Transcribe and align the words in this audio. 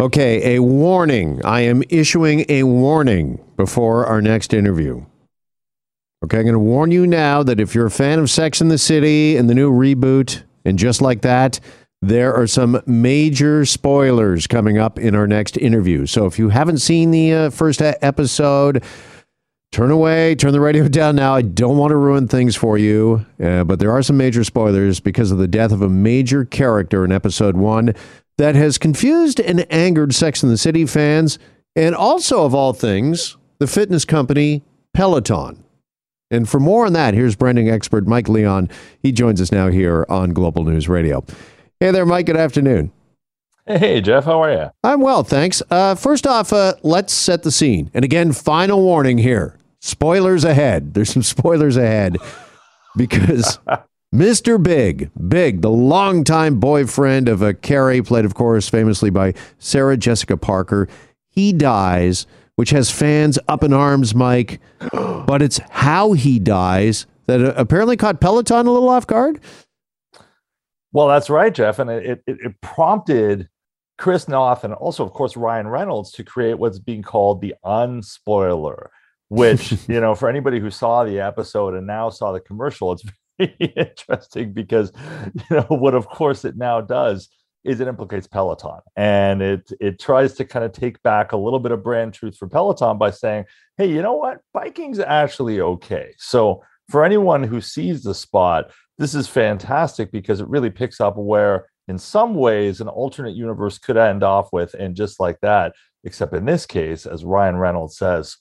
Okay, 0.00 0.56
a 0.56 0.62
warning. 0.62 1.44
I 1.44 1.60
am 1.60 1.82
issuing 1.90 2.46
a 2.48 2.62
warning 2.62 3.38
before 3.58 4.06
our 4.06 4.22
next 4.22 4.54
interview. 4.54 5.04
Okay, 6.24 6.38
I'm 6.38 6.44
going 6.44 6.54
to 6.54 6.58
warn 6.58 6.90
you 6.90 7.06
now 7.06 7.42
that 7.42 7.60
if 7.60 7.74
you're 7.74 7.84
a 7.84 7.90
fan 7.90 8.18
of 8.18 8.30
Sex 8.30 8.62
in 8.62 8.68
the 8.68 8.78
City 8.78 9.36
and 9.36 9.50
the 9.50 9.54
new 9.54 9.70
reboot, 9.70 10.42
and 10.64 10.78
just 10.78 11.02
like 11.02 11.20
that, 11.20 11.60
there 12.00 12.34
are 12.34 12.46
some 12.46 12.80
major 12.86 13.66
spoilers 13.66 14.46
coming 14.46 14.78
up 14.78 14.98
in 14.98 15.14
our 15.14 15.26
next 15.26 15.58
interview. 15.58 16.06
So 16.06 16.24
if 16.24 16.38
you 16.38 16.48
haven't 16.48 16.78
seen 16.78 17.10
the 17.10 17.34
uh, 17.34 17.50
first 17.50 17.82
episode, 17.82 18.82
turn 19.70 19.90
away, 19.90 20.34
turn 20.34 20.52
the 20.52 20.60
radio 20.60 20.88
down 20.88 21.16
now. 21.16 21.34
I 21.34 21.42
don't 21.42 21.76
want 21.76 21.90
to 21.90 21.96
ruin 21.96 22.26
things 22.26 22.56
for 22.56 22.78
you, 22.78 23.26
uh, 23.38 23.64
but 23.64 23.78
there 23.78 23.92
are 23.92 24.02
some 24.02 24.16
major 24.16 24.44
spoilers 24.44 24.98
because 24.98 25.30
of 25.30 25.36
the 25.36 25.46
death 25.46 25.72
of 25.72 25.82
a 25.82 25.90
major 25.90 26.46
character 26.46 27.04
in 27.04 27.12
episode 27.12 27.58
one 27.58 27.94
that 28.40 28.54
has 28.54 28.78
confused 28.78 29.38
and 29.38 29.70
angered 29.70 30.14
Sex 30.14 30.42
and 30.42 30.50
the 30.50 30.56
City 30.56 30.86
fans, 30.86 31.38
and 31.76 31.94
also, 31.94 32.46
of 32.46 32.54
all 32.54 32.72
things, 32.72 33.36
the 33.58 33.66
fitness 33.66 34.06
company 34.06 34.62
Peloton. 34.94 35.62
And 36.30 36.48
for 36.48 36.58
more 36.58 36.86
on 36.86 36.94
that, 36.94 37.12
here's 37.12 37.36
branding 37.36 37.68
expert 37.68 38.06
Mike 38.06 38.30
Leon. 38.30 38.70
He 39.02 39.12
joins 39.12 39.42
us 39.42 39.52
now 39.52 39.68
here 39.68 40.06
on 40.08 40.32
Global 40.32 40.64
News 40.64 40.88
Radio. 40.88 41.22
Hey 41.80 41.90
there, 41.90 42.06
Mike. 42.06 42.24
Good 42.24 42.38
afternoon. 42.38 42.92
Hey, 43.66 44.00
Jeff. 44.00 44.24
How 44.24 44.42
are 44.42 44.50
you? 44.50 44.70
I'm 44.82 45.02
well, 45.02 45.22
thanks. 45.22 45.62
Uh, 45.70 45.94
first 45.94 46.26
off, 46.26 46.50
uh, 46.50 46.76
let's 46.82 47.12
set 47.12 47.42
the 47.42 47.52
scene. 47.52 47.90
And 47.92 48.06
again, 48.06 48.32
final 48.32 48.80
warning 48.80 49.18
here 49.18 49.58
spoilers 49.80 50.44
ahead. 50.44 50.94
There's 50.94 51.12
some 51.12 51.22
spoilers 51.22 51.76
ahead 51.76 52.16
because 52.96 53.58
Mr. 54.14 54.60
Big, 54.60 55.08
Big, 55.28 55.62
the 55.62 55.70
longtime 55.70 56.58
boyfriend 56.58 57.28
of 57.28 57.42
a 57.42 57.54
Carrie, 57.54 58.02
played, 58.02 58.24
of 58.24 58.34
course, 58.34 58.68
famously 58.68 59.08
by 59.08 59.34
Sarah 59.58 59.96
Jessica 59.96 60.36
Parker, 60.36 60.88
he 61.28 61.52
dies, 61.52 62.26
which 62.56 62.70
has 62.70 62.90
fans 62.90 63.38
up 63.46 63.62
in 63.62 63.72
arms, 63.72 64.14
Mike. 64.14 64.60
But 65.26 65.42
it's 65.42 65.60
how 65.70 66.14
he 66.14 66.40
dies 66.40 67.06
that 67.26 67.40
uh, 67.40 67.54
apparently 67.56 67.96
caught 67.96 68.20
Peloton 68.20 68.66
a 68.66 68.72
little 68.72 68.88
off 68.88 69.06
guard. 69.06 69.38
Well, 70.92 71.06
that's 71.06 71.30
right, 71.30 71.54
Jeff. 71.54 71.78
And 71.78 71.88
it, 71.88 72.20
it, 72.26 72.38
it 72.40 72.60
prompted 72.60 73.48
Chris 73.96 74.26
Noth 74.26 74.64
and 74.64 74.74
also, 74.74 75.04
of 75.04 75.12
course, 75.12 75.36
Ryan 75.36 75.68
Reynolds 75.68 76.10
to 76.12 76.24
create 76.24 76.58
what's 76.58 76.80
being 76.80 77.02
called 77.02 77.40
the 77.40 77.54
unspoiler, 77.64 78.88
which, 79.28 79.72
you 79.88 80.00
know, 80.00 80.16
for 80.16 80.28
anybody 80.28 80.58
who 80.58 80.70
saw 80.70 81.04
the 81.04 81.20
episode 81.20 81.74
and 81.74 81.86
now 81.86 82.10
saw 82.10 82.32
the 82.32 82.40
commercial, 82.40 82.90
it's 82.90 83.04
interesting 83.76 84.52
because 84.52 84.92
you 85.34 85.56
know 85.56 85.66
what 85.68 85.94
of 85.94 86.08
course 86.08 86.44
it 86.44 86.56
now 86.56 86.80
does 86.80 87.28
is 87.64 87.80
it 87.80 87.88
implicates 87.88 88.26
Peloton 88.26 88.80
and 88.96 89.42
it 89.42 89.70
it 89.80 89.98
tries 89.98 90.34
to 90.34 90.44
kind 90.44 90.64
of 90.64 90.72
take 90.72 91.02
back 91.02 91.32
a 91.32 91.36
little 91.36 91.58
bit 91.58 91.72
of 91.72 91.82
brand 91.82 92.14
truth 92.14 92.36
for 92.36 92.48
Peloton 92.48 92.96
by 92.98 93.10
saying, 93.10 93.44
hey, 93.76 93.90
you 93.90 94.02
know 94.02 94.14
what? 94.14 94.38
Biking's 94.54 94.98
actually 94.98 95.60
okay. 95.60 96.14
So 96.16 96.62
for 96.88 97.04
anyone 97.04 97.42
who 97.42 97.60
sees 97.60 98.02
the 98.02 98.14
spot, 98.14 98.70
this 98.98 99.14
is 99.14 99.28
fantastic 99.28 100.10
because 100.10 100.40
it 100.40 100.48
really 100.48 100.70
picks 100.70 101.00
up 101.00 101.16
where 101.16 101.66
in 101.88 101.98
some 101.98 102.34
ways 102.34 102.80
an 102.80 102.88
alternate 102.88 103.34
universe 103.34 103.78
could 103.78 103.96
end 103.96 104.22
off 104.22 104.48
with 104.52 104.74
and 104.74 104.94
just 104.96 105.20
like 105.20 105.38
that, 105.40 105.74
except 106.04 106.34
in 106.34 106.44
this 106.44 106.66
case, 106.66 107.06
as 107.06 107.24
Ryan 107.24 107.56
Reynolds 107.56 107.96
says 107.96 108.36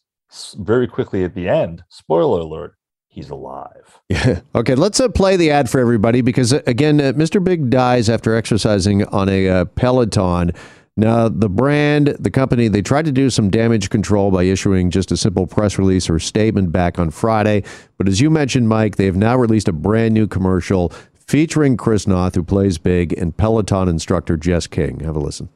very 0.58 0.88
quickly 0.88 1.24
at 1.24 1.34
the 1.34 1.50
end, 1.50 1.84
spoiler 1.90 2.42
alert, 2.42 2.76
he's 3.10 3.30
alive. 3.30 4.00
Yeah. 4.08 4.42
Okay, 4.56 4.76
let's 4.76 5.00
uh, 5.00 5.10
play 5.10 5.38
the 5.38 5.52
ad 5.52 5.70
for 5.70 5.80
everybody 5.80 6.22
because, 6.22 6.54
uh, 6.54 6.62
again, 6.66 7.00
uh, 7.00 7.14
Mr. 7.14 7.42
Big 7.42 7.70
dies 7.70 8.10
after 8.10 8.36
exercising 8.36 9.06
on 9.06 9.30
a 9.30 9.48
uh, 9.48 9.66
Peloton. 9.66 10.52
Now, 10.98 11.30
the 11.30 11.48
brand, 11.48 12.08
the 12.20 12.32
company, 12.32 12.68
they 12.68 12.82
tried 12.82 13.06
to 13.06 13.12
do 13.12 13.30
some 13.30 13.50
damage 13.50 13.90
control 13.90 14.32
by 14.32 14.44
issuing 14.44 14.90
just 14.90 15.12
a 15.14 15.18
simple 15.18 15.48
press 15.48 15.78
release 15.78 16.10
or 16.10 16.20
statement 16.20 16.74
back 16.74 17.00
on 17.00 17.10
Friday. 17.12 17.64
But 17.98 18.10
as 18.10 18.20
you 18.20 18.30
mentioned, 18.30 18.68
Mike, 18.68 18.98
they 18.98 19.06
have 19.06 19.16
now 19.16 19.38
released 19.38 19.70
a 19.70 19.74
brand 19.74 20.14
new 20.14 20.28
commercial 20.28 20.92
featuring 21.14 21.78
Chris 21.78 22.06
Noth, 22.06 22.36
who 22.36 22.44
plays 22.44 22.78
Big, 22.78 23.14
and 23.14 23.38
Peloton 23.38 23.88
instructor 23.88 24.36
Jess 24.36 24.68
King. 24.68 25.00
Have 25.02 25.16
a 25.16 25.20
listen. 25.20 25.48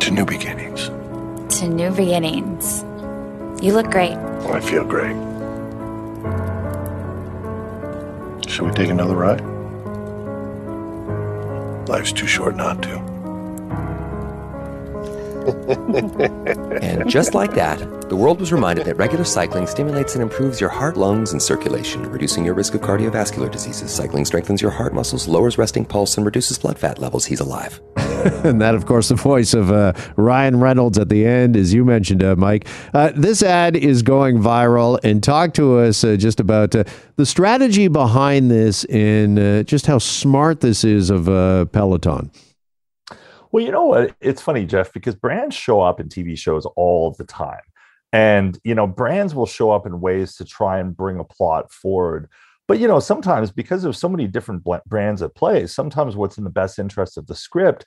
To 0.00 0.10
new 0.10 0.26
beginnings 0.26 0.90
to 1.62 1.68
new 1.68 1.92
beginnings. 1.92 2.82
You 3.62 3.72
look 3.72 3.88
great. 3.88 4.16
Oh, 4.16 4.52
I 4.52 4.60
feel 4.60 4.84
great. 4.84 5.14
Should 8.50 8.66
we 8.66 8.72
take 8.72 8.90
another 8.90 9.14
ride? 9.14 9.40
Life's 11.88 12.12
too 12.12 12.26
short 12.26 12.56
not 12.56 12.82
to. 12.82 12.96
and 16.82 17.08
just 17.08 17.34
like 17.34 17.54
that, 17.54 17.78
the 18.08 18.16
world 18.16 18.40
was 18.40 18.52
reminded 18.52 18.86
that 18.86 18.96
regular 18.96 19.24
cycling 19.24 19.68
stimulates 19.68 20.14
and 20.14 20.22
improves 20.22 20.60
your 20.60 20.70
heart, 20.70 20.96
lungs, 20.96 21.30
and 21.30 21.40
circulation, 21.40 22.10
reducing 22.10 22.44
your 22.44 22.54
risk 22.54 22.74
of 22.74 22.80
cardiovascular 22.80 23.48
diseases. 23.48 23.92
Cycling 23.92 24.24
strengthens 24.24 24.60
your 24.60 24.72
heart 24.72 24.94
muscles, 24.94 25.28
lowers 25.28 25.58
resting 25.58 25.84
pulse, 25.84 26.16
and 26.16 26.26
reduces 26.26 26.58
blood 26.58 26.78
fat 26.78 26.98
levels. 26.98 27.24
He's 27.24 27.40
alive. 27.40 27.80
and 28.44 28.60
that, 28.60 28.76
of 28.76 28.86
course, 28.86 29.08
the 29.08 29.16
voice 29.16 29.52
of 29.52 29.72
uh, 29.72 29.92
Ryan 30.16 30.60
Reynolds 30.60 30.96
at 30.96 31.08
the 31.08 31.26
end, 31.26 31.56
as 31.56 31.74
you 31.74 31.84
mentioned, 31.84 32.22
uh, 32.22 32.36
Mike. 32.36 32.68
Uh, 32.94 33.10
this 33.16 33.42
ad 33.42 33.74
is 33.74 34.02
going 34.02 34.38
viral, 34.38 35.00
and 35.02 35.22
talk 35.22 35.54
to 35.54 35.78
us 35.78 36.04
uh, 36.04 36.14
just 36.14 36.38
about 36.38 36.74
uh, 36.76 36.84
the 37.16 37.26
strategy 37.26 37.88
behind 37.88 38.48
this 38.48 38.84
and 38.84 39.38
uh, 39.38 39.62
just 39.64 39.86
how 39.86 39.98
smart 39.98 40.60
this 40.60 40.84
is 40.84 41.10
of 41.10 41.24
Peloton. 41.72 42.30
Well, 43.50 43.64
you 43.64 43.72
know 43.72 43.86
what? 43.86 44.14
It's 44.20 44.40
funny, 44.40 44.66
Jeff, 44.66 44.92
because 44.92 45.16
brands 45.16 45.56
show 45.56 45.80
up 45.80 45.98
in 45.98 46.08
TV 46.08 46.38
shows 46.38 46.64
all 46.76 47.10
the 47.12 47.24
time. 47.24 47.60
And, 48.12 48.58
you 48.62 48.74
know, 48.74 48.86
brands 48.86 49.34
will 49.34 49.46
show 49.46 49.72
up 49.72 49.84
in 49.84 50.00
ways 50.00 50.36
to 50.36 50.44
try 50.44 50.78
and 50.78 50.96
bring 50.96 51.18
a 51.18 51.24
plot 51.24 51.72
forward. 51.72 52.28
But, 52.68 52.78
you 52.78 52.86
know, 52.86 53.00
sometimes 53.00 53.50
because 53.50 53.82
there's 53.82 53.98
so 53.98 54.08
many 54.08 54.26
different 54.26 54.64
brands 54.86 55.22
at 55.22 55.34
play, 55.34 55.66
sometimes 55.66 56.16
what's 56.16 56.38
in 56.38 56.44
the 56.44 56.50
best 56.50 56.78
interest 56.78 57.18
of 57.18 57.26
the 57.26 57.34
script 57.34 57.84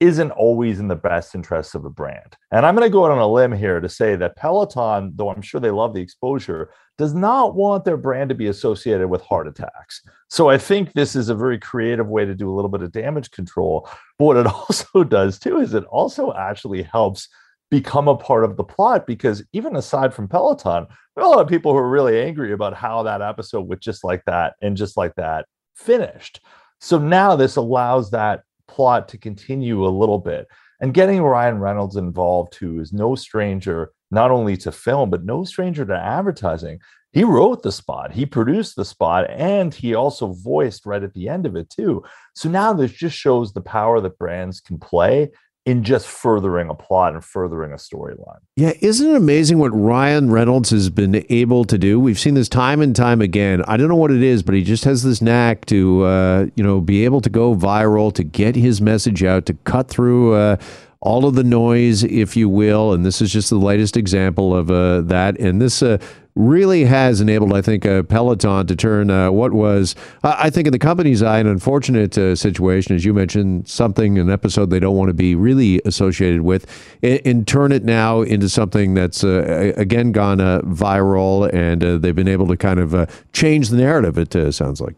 isn't 0.00 0.30
always 0.32 0.78
in 0.78 0.88
the 0.88 0.96
best 0.96 1.34
interest 1.34 1.74
of 1.74 1.84
a 1.84 1.90
brand. 1.90 2.36
And 2.52 2.64
I'm 2.64 2.76
going 2.76 2.86
to 2.86 2.92
go 2.92 3.04
out 3.04 3.10
on 3.10 3.18
a 3.18 3.26
limb 3.26 3.52
here 3.52 3.80
to 3.80 3.88
say 3.88 4.14
that 4.16 4.36
Peloton, 4.36 5.12
though 5.16 5.30
I'm 5.30 5.42
sure 5.42 5.60
they 5.60 5.70
love 5.70 5.92
the 5.92 6.00
exposure, 6.00 6.70
does 6.98 7.14
not 7.14 7.56
want 7.56 7.84
their 7.84 7.96
brand 7.96 8.28
to 8.28 8.34
be 8.34 8.46
associated 8.46 9.08
with 9.08 9.22
heart 9.22 9.48
attacks. 9.48 10.02
So 10.28 10.48
I 10.48 10.58
think 10.58 10.92
this 10.92 11.16
is 11.16 11.28
a 11.28 11.34
very 11.34 11.58
creative 11.58 12.06
way 12.06 12.24
to 12.24 12.34
do 12.34 12.50
a 12.50 12.54
little 12.54 12.70
bit 12.70 12.82
of 12.82 12.92
damage 12.92 13.30
control. 13.32 13.88
But 14.18 14.24
what 14.24 14.36
it 14.36 14.46
also 14.46 15.04
does 15.04 15.38
too 15.38 15.58
is 15.58 15.74
it 15.74 15.84
also 15.84 16.32
actually 16.34 16.82
helps 16.82 17.28
become 17.70 18.08
a 18.08 18.16
part 18.16 18.44
of 18.44 18.56
the 18.56 18.64
plot 18.64 19.06
because 19.06 19.44
even 19.52 19.76
aside 19.76 20.14
from 20.14 20.28
Peloton, 20.28 20.86
there 21.14 21.24
are 21.24 21.26
a 21.26 21.30
lot 21.30 21.40
of 21.40 21.48
people 21.48 21.72
who 21.72 21.78
are 21.78 21.90
really 21.90 22.20
angry 22.20 22.52
about 22.52 22.74
how 22.74 23.02
that 23.02 23.20
episode 23.20 23.68
with 23.68 23.80
just 23.80 24.04
like 24.04 24.24
that 24.26 24.54
and 24.62 24.76
just 24.76 24.96
like 24.96 25.14
that 25.16 25.46
finished. 25.74 26.40
So 26.80 26.98
now 26.98 27.36
this 27.36 27.56
allows 27.56 28.12
that 28.12 28.42
plot 28.68 29.08
to 29.08 29.18
continue 29.18 29.86
a 29.86 29.88
little 29.88 30.18
bit. 30.18 30.46
And 30.80 30.94
getting 30.94 31.22
Ryan 31.22 31.58
Reynolds 31.58 31.96
involved, 31.96 32.54
who 32.54 32.80
is 32.80 32.92
no 32.92 33.14
stranger 33.16 33.90
not 34.10 34.30
only 34.30 34.56
to 34.58 34.72
film, 34.72 35.10
but 35.10 35.24
no 35.24 35.44
stranger 35.44 35.84
to 35.84 35.96
advertising. 35.96 36.78
He 37.12 37.24
wrote 37.24 37.62
the 37.62 37.72
spot, 37.72 38.12
he 38.12 38.26
produced 38.26 38.76
the 38.76 38.84
spot, 38.84 39.28
and 39.30 39.72
he 39.74 39.94
also 39.94 40.34
voiced 40.34 40.86
right 40.86 41.02
at 41.02 41.14
the 41.14 41.28
end 41.28 41.46
of 41.46 41.56
it, 41.56 41.70
too. 41.70 42.04
So 42.34 42.48
now 42.48 42.72
this 42.72 42.92
just 42.92 43.16
shows 43.16 43.52
the 43.52 43.62
power 43.62 44.00
that 44.00 44.18
brands 44.18 44.60
can 44.60 44.78
play 44.78 45.30
in 45.68 45.84
just 45.84 46.08
furthering 46.08 46.70
a 46.70 46.74
plot 46.74 47.12
and 47.12 47.22
furthering 47.22 47.72
a 47.72 47.76
storyline. 47.76 48.38
Yeah, 48.56 48.72
isn't 48.80 49.06
it 49.06 49.14
amazing 49.14 49.58
what 49.58 49.68
Ryan 49.68 50.30
Reynolds 50.30 50.70
has 50.70 50.88
been 50.88 51.26
able 51.28 51.66
to 51.66 51.76
do? 51.76 52.00
We've 52.00 52.18
seen 52.18 52.32
this 52.32 52.48
time 52.48 52.80
and 52.80 52.96
time 52.96 53.20
again. 53.20 53.62
I 53.68 53.76
don't 53.76 53.88
know 53.88 53.96
what 53.96 54.10
it 54.10 54.22
is, 54.22 54.42
but 54.42 54.54
he 54.54 54.64
just 54.64 54.84
has 54.84 55.02
this 55.02 55.20
knack 55.20 55.66
to, 55.66 56.04
uh, 56.04 56.46
you 56.56 56.64
know, 56.64 56.80
be 56.80 57.04
able 57.04 57.20
to 57.20 57.28
go 57.28 57.54
viral, 57.54 58.10
to 58.14 58.24
get 58.24 58.56
his 58.56 58.80
message 58.80 59.22
out, 59.22 59.44
to 59.44 59.52
cut 59.64 59.88
through. 59.88 60.32
Uh, 60.32 60.56
all 61.00 61.26
of 61.26 61.34
the 61.34 61.44
noise, 61.44 62.02
if 62.02 62.36
you 62.36 62.48
will, 62.48 62.92
and 62.92 63.06
this 63.06 63.22
is 63.22 63.32
just 63.32 63.50
the 63.50 63.56
latest 63.56 63.96
example 63.96 64.54
of 64.54 64.70
uh, 64.70 65.00
that. 65.02 65.38
And 65.38 65.62
this 65.62 65.80
uh, 65.80 65.98
really 66.34 66.84
has 66.86 67.20
enabled, 67.20 67.52
I 67.52 67.62
think, 67.62 67.86
uh, 67.86 68.02
Peloton 68.02 68.66
to 68.66 68.74
turn 68.74 69.08
uh, 69.08 69.30
what 69.30 69.52
was, 69.52 69.94
I 70.24 70.50
think, 70.50 70.66
in 70.66 70.72
the 70.72 70.78
company's 70.78 71.22
eye, 71.22 71.38
an 71.38 71.46
unfortunate 71.46 72.18
uh, 72.18 72.34
situation, 72.34 72.96
as 72.96 73.04
you 73.04 73.14
mentioned, 73.14 73.68
something, 73.68 74.18
an 74.18 74.28
episode 74.28 74.70
they 74.70 74.80
don't 74.80 74.96
want 74.96 75.08
to 75.08 75.14
be 75.14 75.36
really 75.36 75.80
associated 75.84 76.40
with, 76.40 76.66
and, 77.02 77.20
and 77.24 77.46
turn 77.46 77.70
it 77.70 77.84
now 77.84 78.22
into 78.22 78.48
something 78.48 78.94
that's, 78.94 79.22
uh, 79.22 79.72
again, 79.76 80.10
gone 80.10 80.38
viral, 80.38 81.52
and 81.54 82.02
they've 82.02 82.16
been 82.16 82.26
able 82.26 82.48
to 82.48 82.56
kind 82.56 82.80
of 82.80 83.24
change 83.32 83.68
the 83.68 83.76
narrative, 83.76 84.18
it 84.18 84.52
sounds 84.52 84.80
like. 84.80 84.96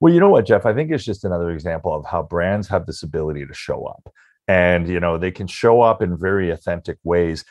Well, 0.00 0.12
you 0.12 0.20
know 0.20 0.30
what, 0.30 0.46
Jeff? 0.46 0.64
I 0.66 0.74
think 0.74 0.90
it's 0.90 1.04
just 1.04 1.24
another 1.24 1.50
example 1.50 1.94
of 1.94 2.04
how 2.04 2.22
brands 2.22 2.68
have 2.68 2.86
this 2.86 3.02
ability 3.02 3.46
to 3.46 3.54
show 3.54 3.84
up. 3.84 4.12
And, 4.48 4.88
you 4.88 4.98
know, 4.98 5.18
they 5.18 5.30
can 5.30 5.46
show 5.46 5.82
up 5.82 6.02
in 6.02 6.16
very 6.16 6.50
authentic 6.50 6.98
ways 7.04 7.44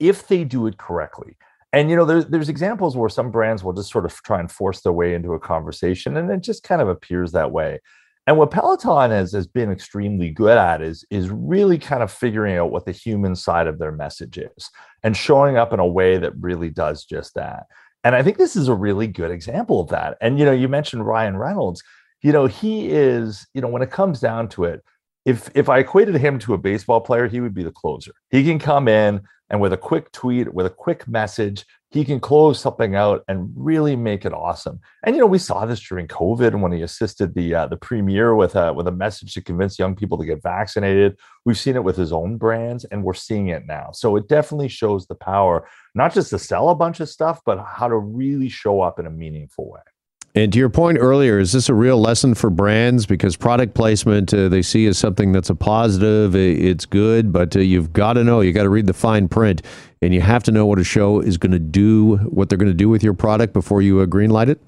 if 0.00 0.28
they 0.28 0.44
do 0.44 0.66
it 0.66 0.78
correctly. 0.78 1.36
and 1.74 1.90
you 1.90 1.96
know, 1.96 2.04
there's 2.04 2.26
there's 2.26 2.48
examples 2.48 2.96
where 2.96 3.08
some 3.08 3.32
brands 3.32 3.64
will 3.64 3.72
just 3.72 3.90
sort 3.90 4.04
of 4.04 4.14
try 4.22 4.38
and 4.38 4.50
force 4.50 4.80
their 4.82 4.92
way 4.92 5.12
into 5.14 5.32
a 5.34 5.40
conversation, 5.40 6.16
and 6.16 6.30
it 6.30 6.40
just 6.40 6.62
kind 6.62 6.80
of 6.80 6.88
appears 6.88 7.32
that 7.32 7.50
way. 7.50 7.80
And 8.26 8.38
what 8.38 8.52
Peloton 8.52 9.10
has, 9.10 9.32
has 9.32 9.46
been 9.46 9.70
extremely 9.70 10.30
good 10.30 10.56
at 10.56 10.80
is, 10.80 11.04
is 11.10 11.28
really 11.30 11.78
kind 11.78 12.02
of 12.02 12.10
figuring 12.10 12.56
out 12.56 12.70
what 12.70 12.86
the 12.86 12.92
human 12.92 13.34
side 13.34 13.66
of 13.66 13.78
their 13.78 13.92
message 13.92 14.38
is 14.38 14.70
and 15.02 15.14
showing 15.16 15.58
up 15.58 15.72
in 15.74 15.80
a 15.80 15.86
way 15.86 16.16
that 16.16 16.32
really 16.40 16.70
does 16.70 17.04
just 17.04 17.34
that. 17.34 17.64
And 18.02 18.14
I 18.14 18.22
think 18.22 18.38
this 18.38 18.56
is 18.56 18.68
a 18.68 18.74
really 18.74 19.08
good 19.08 19.30
example 19.30 19.80
of 19.80 19.88
that. 19.88 20.16
And 20.22 20.38
you 20.38 20.44
know, 20.44 20.52
you 20.52 20.68
mentioned 20.68 21.06
Ryan 21.06 21.36
Reynolds. 21.36 21.82
You 22.22 22.32
know, 22.32 22.46
he 22.46 22.88
is, 22.88 23.46
you 23.52 23.60
know, 23.60 23.68
when 23.68 23.82
it 23.82 23.90
comes 23.90 24.20
down 24.20 24.48
to 24.50 24.64
it, 24.64 24.82
if 25.24 25.50
if 25.54 25.68
I 25.68 25.78
equated 25.78 26.16
him 26.16 26.38
to 26.40 26.54
a 26.54 26.58
baseball 26.58 27.00
player, 27.00 27.26
he 27.28 27.40
would 27.40 27.54
be 27.54 27.62
the 27.62 27.72
closer. 27.72 28.12
He 28.30 28.44
can 28.44 28.58
come 28.58 28.88
in 28.88 29.22
and 29.50 29.60
with 29.60 29.72
a 29.72 29.78
quick 29.78 30.10
tweet, 30.12 30.52
with 30.52 30.66
a 30.66 30.70
quick 30.70 31.06
message, 31.06 31.64
he 31.90 32.04
can 32.04 32.18
close 32.18 32.58
something 32.58 32.96
out 32.96 33.22
and 33.28 33.52
really 33.54 33.94
make 33.94 34.24
it 34.24 34.32
awesome. 34.32 34.80
And 35.04 35.14
you 35.14 35.20
know, 35.20 35.26
we 35.26 35.38
saw 35.38 35.64
this 35.64 35.80
during 35.80 36.08
COVID 36.08 36.60
when 36.60 36.72
he 36.72 36.82
assisted 36.82 37.34
the 37.34 37.54
uh, 37.54 37.66
the 37.68 37.76
premier 37.76 38.34
with 38.34 38.56
a 38.56 38.72
with 38.72 38.88
a 38.88 38.92
message 38.92 39.34
to 39.34 39.42
convince 39.42 39.78
young 39.78 39.94
people 39.94 40.18
to 40.18 40.24
get 40.24 40.42
vaccinated. 40.42 41.16
We've 41.44 41.58
seen 41.58 41.76
it 41.76 41.84
with 41.84 41.96
his 41.96 42.12
own 42.12 42.36
brands, 42.36 42.84
and 42.86 43.04
we're 43.04 43.14
seeing 43.14 43.48
it 43.48 43.64
now. 43.66 43.90
So 43.92 44.16
it 44.16 44.28
definitely 44.28 44.68
shows 44.68 45.06
the 45.06 45.14
power, 45.14 45.68
not 45.94 46.12
just 46.12 46.30
to 46.30 46.38
sell 46.38 46.70
a 46.70 46.74
bunch 46.74 47.00
of 47.00 47.08
stuff, 47.08 47.40
but 47.46 47.64
how 47.64 47.86
to 47.86 47.96
really 47.96 48.48
show 48.48 48.80
up 48.80 48.98
in 48.98 49.06
a 49.06 49.10
meaningful 49.10 49.70
way. 49.70 49.80
And 50.36 50.52
to 50.52 50.58
your 50.58 50.68
point 50.68 50.98
earlier, 51.00 51.38
is 51.38 51.52
this 51.52 51.68
a 51.68 51.74
real 51.74 52.00
lesson 52.00 52.34
for 52.34 52.50
brands? 52.50 53.06
Because 53.06 53.36
product 53.36 53.74
placement 53.74 54.34
uh, 54.34 54.48
they 54.48 54.62
see 54.62 54.84
as 54.86 54.98
something 54.98 55.30
that's 55.30 55.48
a 55.48 55.54
positive, 55.54 56.34
it's 56.34 56.86
good, 56.86 57.32
but 57.32 57.54
uh, 57.54 57.60
you've 57.60 57.92
got 57.92 58.14
to 58.14 58.24
know, 58.24 58.40
you 58.40 58.52
got 58.52 58.64
to 58.64 58.68
read 58.68 58.86
the 58.86 58.92
fine 58.92 59.28
print, 59.28 59.62
and 60.02 60.12
you 60.12 60.20
have 60.20 60.42
to 60.42 60.50
know 60.50 60.66
what 60.66 60.80
a 60.80 60.84
show 60.84 61.20
is 61.20 61.38
going 61.38 61.52
to 61.52 61.60
do, 61.60 62.16
what 62.16 62.48
they're 62.48 62.58
going 62.58 62.70
to 62.70 62.76
do 62.76 62.88
with 62.88 63.04
your 63.04 63.14
product 63.14 63.52
before 63.52 63.80
you 63.80 64.00
uh, 64.00 64.06
greenlight 64.06 64.48
it. 64.48 64.60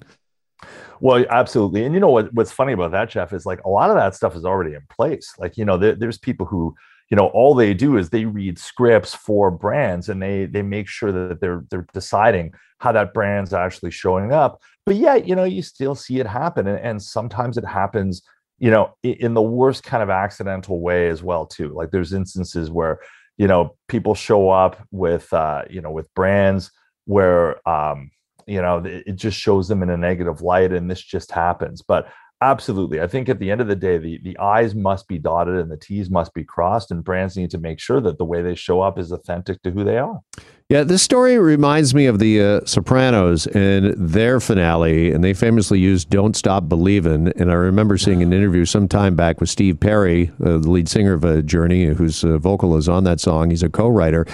Well, 0.99 1.25
absolutely. 1.29 1.83
And 1.85 1.93
you 1.93 1.99
know 1.99 2.09
what? 2.09 2.33
What's 2.33 2.51
funny 2.51 2.73
about 2.73 2.91
that, 2.91 3.09
Jeff, 3.09 3.33
is 3.33 3.45
like 3.45 3.63
a 3.63 3.69
lot 3.69 3.89
of 3.89 3.95
that 3.95 4.15
stuff 4.15 4.35
is 4.35 4.45
already 4.45 4.73
in 4.73 4.81
place. 4.89 5.33
Like 5.37 5.57
you 5.57 5.65
know, 5.65 5.77
there, 5.77 5.95
there's 5.95 6.17
people 6.17 6.45
who 6.45 6.75
you 7.09 7.15
know 7.17 7.27
all 7.27 7.53
they 7.55 7.73
do 7.73 7.97
is 7.97 8.09
they 8.09 8.25
read 8.25 8.59
scripts 8.59 9.13
for 9.13 9.51
brands 9.51 10.09
and 10.09 10.21
they 10.21 10.45
they 10.45 10.61
make 10.61 10.87
sure 10.87 11.11
that 11.11 11.39
they're 11.39 11.63
they're 11.69 11.87
deciding 11.93 12.53
how 12.79 12.91
that 12.91 13.13
brand's 13.13 13.53
actually 13.53 13.91
showing 13.91 14.31
up 14.31 14.61
but 14.85 14.95
yet 14.95 15.27
you 15.27 15.35
know 15.35 15.43
you 15.43 15.61
still 15.61 15.95
see 15.95 16.19
it 16.19 16.27
happen 16.27 16.67
and, 16.67 16.79
and 16.79 17.01
sometimes 17.01 17.57
it 17.57 17.65
happens 17.65 18.21
you 18.59 18.69
know 18.69 18.93
in 19.03 19.33
the 19.33 19.41
worst 19.41 19.83
kind 19.83 20.03
of 20.03 20.09
accidental 20.09 20.81
way 20.81 21.07
as 21.09 21.23
well 21.23 21.45
too 21.45 21.73
like 21.73 21.91
there's 21.91 22.13
instances 22.13 22.69
where 22.69 22.99
you 23.37 23.47
know 23.47 23.75
people 23.87 24.13
show 24.13 24.49
up 24.49 24.77
with 24.91 25.31
uh 25.33 25.61
you 25.69 25.81
know 25.81 25.91
with 25.91 26.13
brands 26.13 26.71
where 27.05 27.67
um 27.67 28.11
you 28.47 28.61
know 28.61 28.81
it 28.85 29.15
just 29.15 29.37
shows 29.37 29.67
them 29.67 29.83
in 29.83 29.89
a 29.89 29.97
negative 29.97 30.41
light 30.41 30.71
and 30.71 30.89
this 30.89 31.01
just 31.01 31.31
happens 31.31 31.81
but 31.81 32.07
Absolutely. 32.41 33.01
I 33.01 33.07
think 33.07 33.29
at 33.29 33.39
the 33.39 33.49
end 33.49 33.61
of 33.61 33.67
the 33.67 33.75
day, 33.75 33.97
the, 33.97 34.19
the 34.23 34.37
I's 34.37 34.75
must 34.75 35.07
be 35.07 35.17
dotted 35.17 35.55
and 35.55 35.71
the 35.71 35.77
T's 35.77 36.11
must 36.11 36.35
be 36.35 36.43
crossed, 36.43 36.91
and 36.91 37.03
brands 37.03 37.35
need 37.35 37.49
to 37.49 37.57
make 37.57 37.79
sure 37.79 37.99
that 37.99 38.19
the 38.19 38.25
way 38.25 38.43
they 38.43 38.53
show 38.53 38.79
up 38.79 38.99
is 38.99 39.11
authentic 39.11 39.63
to 39.63 39.71
who 39.71 39.83
they 39.83 39.97
are. 39.97 40.21
Yeah, 40.69 40.83
this 40.83 41.01
story 41.01 41.39
reminds 41.39 41.95
me 41.95 42.05
of 42.05 42.19
the 42.19 42.41
uh, 42.41 42.65
Sopranos 42.65 43.47
and 43.47 43.95
their 43.97 44.39
finale, 44.39 45.11
and 45.11 45.23
they 45.23 45.33
famously 45.33 45.79
used 45.79 46.11
Don't 46.11 46.35
Stop 46.35 46.65
Believin'. 46.69 47.29
And 47.37 47.49
I 47.49 47.55
remember 47.55 47.97
seeing 47.97 48.21
an 48.21 48.33
interview 48.33 48.65
some 48.65 48.87
time 48.87 49.15
back 49.15 49.41
with 49.41 49.49
Steve 49.49 49.79
Perry, 49.79 50.29
uh, 50.45 50.59
the 50.59 50.69
lead 50.69 50.87
singer 50.87 51.13
of 51.13 51.25
uh, 51.25 51.41
Journey, 51.41 51.85
whose 51.85 52.23
uh, 52.23 52.37
vocal 52.37 52.77
is 52.77 52.87
on 52.87 53.03
that 53.05 53.19
song. 53.19 53.49
He's 53.49 53.63
a 53.63 53.69
co 53.69 53.87
writer 53.87 54.27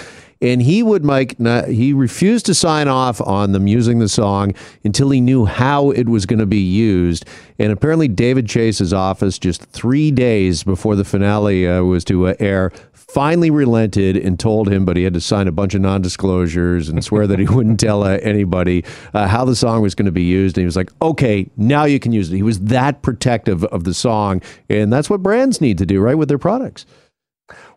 and 0.44 0.60
he 0.60 0.82
would 0.82 1.04
make 1.04 1.38
he 1.66 1.94
refused 1.94 2.44
to 2.46 2.54
sign 2.54 2.86
off 2.86 3.20
on 3.22 3.52
them 3.52 3.66
using 3.66 3.98
the 3.98 4.08
song 4.08 4.54
until 4.84 5.08
he 5.08 5.20
knew 5.20 5.46
how 5.46 5.90
it 5.90 6.06
was 6.06 6.26
going 6.26 6.38
to 6.38 6.46
be 6.46 6.60
used. 6.60 7.24
And 7.58 7.72
apparently 7.72 8.08
david 8.08 8.46
chase's 8.46 8.92
office 8.92 9.38
just 9.38 9.62
three 9.62 10.10
days 10.10 10.62
before 10.62 10.96
the 10.96 11.04
finale 11.04 11.66
uh, 11.66 11.82
was 11.82 12.04
to 12.04 12.28
uh, 12.28 12.34
air 12.38 12.70
finally 12.92 13.50
relented 13.50 14.16
and 14.16 14.38
told 14.38 14.68
him 14.68 14.84
but 14.84 14.96
he 14.96 15.04
had 15.04 15.14
to 15.14 15.20
sign 15.20 15.48
a 15.48 15.52
bunch 15.52 15.74
of 15.74 15.80
non-disclosures 15.80 16.88
and 16.88 17.02
swear 17.02 17.26
that 17.26 17.38
he 17.38 17.46
wouldn't 17.48 17.80
tell 17.80 18.02
uh, 18.02 18.18
anybody 18.18 18.84
uh, 19.14 19.26
how 19.26 19.44
the 19.46 19.56
song 19.56 19.80
was 19.80 19.94
going 19.94 20.06
to 20.06 20.12
be 20.12 20.24
used. 20.24 20.58
And 20.58 20.62
he 20.62 20.66
was 20.66 20.76
like 20.76 20.90
okay 21.00 21.48
now 21.56 21.84
you 21.84 21.98
can 21.98 22.12
use 22.12 22.30
it. 22.30 22.36
He 22.36 22.42
was 22.42 22.60
that 22.60 23.00
protective 23.00 23.64
of 23.64 23.84
the 23.84 23.94
song. 23.94 24.42
And 24.68 24.92
that's 24.92 25.08
what 25.08 25.22
brands 25.22 25.62
need 25.62 25.78
to 25.78 25.86
do 25.86 26.00
right 26.00 26.18
with 26.18 26.28
their 26.28 26.38
products 26.38 26.84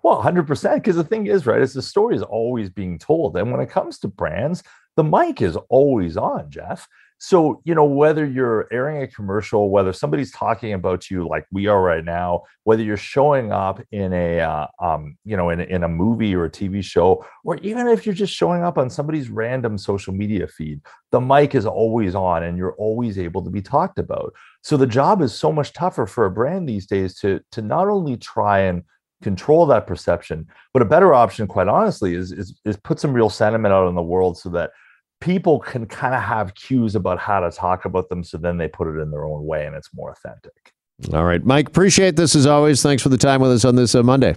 well, 0.08 0.24
100%. 0.24 0.76
Because 0.76 0.96
the 0.96 1.04
thing 1.04 1.28
is, 1.28 1.46
right, 1.46 1.62
is 1.62 1.74
the 1.74 1.82
story 1.82 2.16
is 2.16 2.24
always 2.24 2.70
being 2.70 2.98
told. 2.98 3.36
And 3.36 3.52
when 3.52 3.60
it 3.60 3.70
comes 3.70 4.00
to 4.00 4.08
brands, 4.08 4.64
the 4.96 5.04
mic 5.04 5.42
is 5.42 5.58
always 5.70 6.16
on, 6.16 6.50
Jeff. 6.50 6.88
So, 7.20 7.62
you 7.66 7.74
know, 7.74 7.84
whether 7.84 8.26
you're 8.26 8.68
airing 8.72 9.02
a 9.02 9.08
commercial, 9.08 9.72
whether 9.72 9.92
somebody's 9.92 10.32
talking 10.32 10.74
about 10.74 11.10
you 11.10 11.28
like 11.28 11.46
we 11.52 11.66
are 11.66 11.82
right 11.82 12.06
now, 12.06 12.44
whether 12.64 12.84
you're 12.84 12.96
showing 12.96 13.52
up 13.52 13.82
in 13.92 14.14
a, 14.14 14.40
uh, 14.40 14.68
um, 14.80 15.18
you 15.26 15.36
know, 15.36 15.50
in, 15.50 15.60
in 15.60 15.84
a 15.84 15.88
movie 15.88 16.36
or 16.36 16.46
a 16.46 16.50
TV 16.50 16.84
show, 16.84 17.26
or 17.44 17.58
even 17.58 17.88
if 17.88 18.06
you're 18.06 18.14
just 18.14 18.34
showing 18.34 18.64
up 18.64 18.78
on 18.78 18.90
somebody's 18.90 19.30
random 19.30 19.80
social 19.80 20.14
media 20.14 20.48
feed, 20.48 20.80
the 21.12 21.20
mic 21.20 21.56
is 21.56 21.66
always 21.66 22.14
on 22.14 22.44
and 22.44 22.56
you're 22.56 22.76
always 22.76 23.18
able 23.18 23.44
to 23.44 23.50
be 23.50 23.64
talked 23.64 23.98
about. 23.98 24.32
So 24.62 24.78
the 24.78 24.88
job 24.88 25.22
is 25.24 25.34
so 25.34 25.52
much 25.52 25.74
tougher 25.74 26.06
for 26.06 26.26
a 26.26 26.32
brand 26.32 26.70
these 26.70 26.86
days 26.86 27.16
to, 27.22 27.42
to 27.54 27.64
not 27.64 27.88
only 27.88 28.16
try 28.18 28.60
and 28.60 28.84
control 29.22 29.66
that 29.68 29.88
perception. 29.88 30.48
But 30.74 30.82
a 30.82 30.86
better 30.86 31.14
option, 31.14 31.48
quite 31.48 31.68
honestly, 31.68 32.16
is, 32.16 32.32
is, 32.32 32.60
is 32.66 32.78
put 32.78 33.00
some 33.00 33.14
real 33.14 33.30
sentiment 33.30 33.74
out 33.74 33.88
in 33.88 33.96
the 33.96 34.02
world 34.02 34.38
so 34.38 34.50
that 34.50 34.72
people 35.20 35.60
can 35.60 35.86
kind 35.86 36.14
of 36.14 36.22
have 36.22 36.56
cues 36.56 36.96
about 36.96 37.20
how 37.20 37.40
to 37.40 37.52
talk 37.52 37.86
about 37.86 38.10
them. 38.10 38.24
So 38.24 38.38
then 38.38 38.58
they 38.58 38.68
put 38.68 38.88
it 38.88 39.00
in 39.00 39.12
their 39.12 39.26
own 39.26 39.46
way 39.46 39.66
and 39.66 39.76
it's 39.76 39.94
more 39.94 40.12
authentic. 40.12 40.74
All 41.14 41.26
right, 41.26 41.44
Mike, 41.44 41.68
appreciate 41.68 42.16
this 42.16 42.36
as 42.36 42.48
always. 42.48 42.82
Thanks 42.82 43.04
for 43.04 43.10
the 43.10 43.18
time 43.18 43.42
with 43.42 43.52
us 43.52 43.66
on 43.66 43.76
this 43.76 43.94
uh, 43.94 44.02
Monday. 44.02 44.36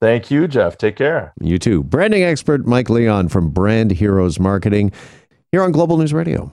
Thank 0.00 0.30
you, 0.30 0.48
Jeff. 0.48 0.76
Take 0.76 0.96
care. 0.96 1.32
You 1.40 1.58
too. 1.58 1.82
Branding 1.82 2.22
expert 2.22 2.66
Mike 2.66 2.90
Leon 2.90 3.28
from 3.28 3.50
Brand 3.50 3.90
Heroes 3.90 4.38
Marketing 4.38 4.92
here 5.52 5.62
on 5.62 5.72
Global 5.72 5.98
News 5.98 6.12
Radio. 6.12 6.52